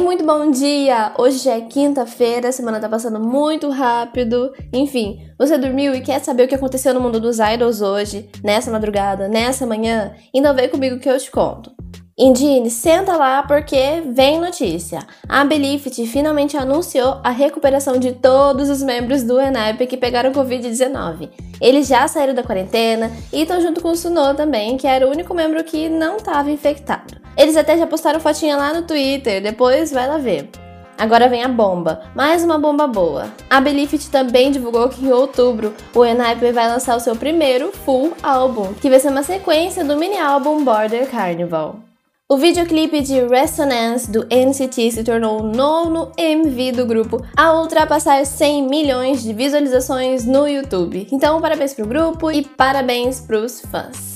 muito 0.00 0.24
bom 0.24 0.50
dia! 0.50 1.12
Hoje 1.18 1.48
é 1.48 1.60
quinta-feira, 1.60 2.48
a 2.48 2.52
semana 2.52 2.80
tá 2.80 2.88
passando 2.88 3.20
muito 3.20 3.68
rápido. 3.70 4.52
Enfim, 4.72 5.20
você 5.38 5.56
dormiu 5.56 5.94
e 5.94 6.00
quer 6.00 6.18
saber 6.20 6.44
o 6.44 6.48
que 6.48 6.54
aconteceu 6.54 6.92
no 6.92 7.00
mundo 7.00 7.20
dos 7.20 7.38
idols 7.38 7.80
hoje, 7.80 8.28
nessa 8.42 8.70
madrugada, 8.70 9.28
nessa 9.28 9.66
manhã? 9.66 10.12
Então 10.34 10.54
vem 10.54 10.68
comigo 10.68 10.98
que 10.98 11.08
eu 11.08 11.18
te 11.18 11.30
conto. 11.30 11.70
Indine, 12.18 12.70
senta 12.70 13.16
lá 13.16 13.42
porque 13.42 14.02
vem 14.12 14.40
notícia. 14.40 15.00
A 15.28 15.44
Belifit 15.44 16.06
finalmente 16.06 16.56
anunciou 16.56 17.20
a 17.22 17.30
recuperação 17.30 17.98
de 17.98 18.12
todos 18.12 18.70
os 18.70 18.82
membros 18.82 19.22
do 19.22 19.40
ENAP 19.40 19.86
que 19.86 19.96
pegaram 19.96 20.32
Covid-19. 20.32 21.28
Eles 21.60 21.88
já 21.88 22.06
saíram 22.08 22.34
da 22.34 22.42
quarentena 22.42 23.10
e 23.32 23.42
estão 23.42 23.60
junto 23.60 23.80
com 23.80 23.90
o 23.90 23.96
Suno 23.96 24.34
também, 24.34 24.76
que 24.76 24.86
era 24.86 25.06
o 25.06 25.10
único 25.10 25.34
membro 25.34 25.62
que 25.64 25.88
não 25.88 26.16
estava 26.16 26.50
infectado. 26.50 27.23
Eles 27.36 27.56
até 27.56 27.76
já 27.76 27.86
postaram 27.86 28.20
fotinha 28.20 28.56
lá 28.56 28.72
no 28.72 28.82
Twitter, 28.82 29.42
depois 29.42 29.92
vai 29.92 30.06
lá 30.06 30.18
ver. 30.18 30.48
Agora 30.96 31.28
vem 31.28 31.42
a 31.42 31.48
bomba, 31.48 32.02
mais 32.14 32.44
uma 32.44 32.56
bomba 32.56 32.86
boa. 32.86 33.26
A 33.50 33.60
Belifit 33.60 34.08
também 34.10 34.52
divulgou 34.52 34.88
que 34.88 35.04
em 35.04 35.12
outubro 35.12 35.74
o 35.92 36.04
Enhypen 36.04 36.52
vai 36.52 36.68
lançar 36.68 36.96
o 36.96 37.00
seu 37.00 37.16
primeiro 37.16 37.72
full 37.72 38.12
álbum, 38.22 38.72
que 38.74 38.88
vai 38.88 39.00
ser 39.00 39.08
uma 39.08 39.24
sequência 39.24 39.84
do 39.84 39.96
mini 39.96 40.18
álbum 40.18 40.64
Border 40.64 41.10
Carnival. 41.10 41.80
O 42.26 42.38
videoclipe 42.38 43.00
de 43.00 43.20
Resonance 43.26 44.10
do 44.10 44.26
NCT 44.30 44.92
se 44.92 45.04
tornou 45.04 45.40
o 45.40 45.42
nono 45.42 46.10
MV 46.16 46.72
do 46.72 46.86
grupo 46.86 47.22
a 47.36 47.52
ultrapassar 47.60 48.24
100 48.24 48.62
milhões 48.66 49.22
de 49.22 49.34
visualizações 49.34 50.24
no 50.24 50.48
YouTube. 50.48 51.06
Então, 51.12 51.40
parabéns 51.40 51.74
pro 51.74 51.86
grupo 51.86 52.30
e 52.30 52.42
parabéns 52.42 53.20
pros 53.20 53.60
fãs. 53.60 54.13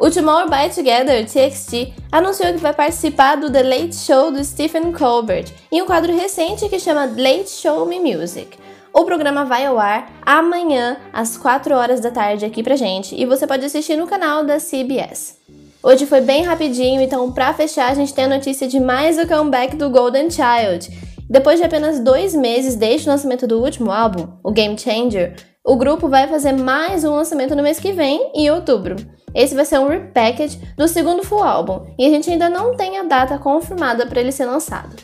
O 0.00 0.08
Tomorrow 0.08 0.48
by 0.48 0.72
Together, 0.72 1.26
TXT, 1.26 1.92
anunciou 2.12 2.52
que 2.52 2.60
vai 2.60 2.72
participar 2.72 3.34
do 3.34 3.50
The 3.50 3.64
Late 3.64 3.96
Show 3.96 4.30
do 4.30 4.44
Stephen 4.44 4.92
Colbert 4.92 5.46
em 5.72 5.82
um 5.82 5.86
quadro 5.86 6.14
recente 6.14 6.68
que 6.68 6.78
chama 6.78 7.04
Late 7.04 7.50
Show 7.50 7.84
Me 7.84 7.98
Music. 7.98 8.56
O 8.94 9.04
programa 9.04 9.44
vai 9.44 9.66
ao 9.66 9.76
ar 9.76 10.08
amanhã 10.24 10.98
às 11.12 11.36
4 11.36 11.74
horas 11.74 11.98
da 11.98 12.12
tarde 12.12 12.44
aqui 12.44 12.62
pra 12.62 12.76
gente 12.76 13.20
e 13.20 13.26
você 13.26 13.44
pode 13.44 13.64
assistir 13.64 13.96
no 13.96 14.06
canal 14.06 14.44
da 14.44 14.60
CBS. 14.60 15.36
Hoje 15.82 16.06
foi 16.06 16.20
bem 16.20 16.44
rapidinho, 16.44 17.00
então 17.00 17.32
para 17.32 17.52
fechar 17.52 17.90
a 17.90 17.94
gente 17.94 18.14
tem 18.14 18.26
a 18.26 18.28
notícia 18.28 18.68
de 18.68 18.78
mais 18.78 19.18
o 19.18 19.26
comeback 19.26 19.74
do 19.74 19.90
Golden 19.90 20.30
Child. 20.30 20.96
Depois 21.28 21.58
de 21.58 21.66
apenas 21.66 21.98
dois 21.98 22.36
meses 22.36 22.76
desde 22.76 23.08
o 23.08 23.10
lançamento 23.10 23.48
do 23.48 23.60
último 23.60 23.90
álbum, 23.90 24.28
o 24.44 24.52
Game 24.52 24.78
Changer, 24.78 25.34
o 25.64 25.76
grupo 25.76 26.08
vai 26.08 26.26
fazer 26.26 26.52
mais 26.52 27.04
um 27.04 27.14
lançamento 27.14 27.54
no 27.54 27.62
mês 27.62 27.78
que 27.78 27.92
vem, 27.92 28.30
em 28.34 28.50
outubro. 28.50 28.96
Esse 29.34 29.54
vai 29.54 29.64
ser 29.64 29.78
um 29.78 29.88
repackage 29.88 30.58
do 30.76 30.88
segundo 30.88 31.22
full 31.22 31.42
álbum 31.42 31.86
e 31.98 32.06
a 32.06 32.10
gente 32.10 32.30
ainda 32.30 32.48
não 32.48 32.76
tem 32.76 32.98
a 32.98 33.02
data 33.02 33.38
confirmada 33.38 34.06
para 34.06 34.20
ele 34.20 34.32
ser 34.32 34.46
lançado. 34.46 34.96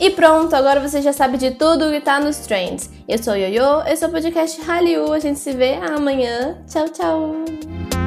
E 0.00 0.10
pronto, 0.10 0.54
agora 0.54 0.80
você 0.80 1.00
já 1.00 1.12
sabe 1.12 1.38
de 1.38 1.52
tudo 1.52 1.90
que 1.90 2.00
tá 2.00 2.18
nos 2.18 2.38
trends. 2.38 2.90
Eu 3.06 3.22
sou 3.22 3.36
Yoyo, 3.36 3.82
esse 3.86 4.02
é 4.02 4.08
o 4.08 4.10
podcast 4.10 4.60
Hallyu, 4.62 5.12
a 5.12 5.18
gente 5.18 5.38
se 5.38 5.52
vê 5.52 5.74
amanhã. 5.74 6.58
Tchau, 6.66 6.88
tchau! 6.88 8.01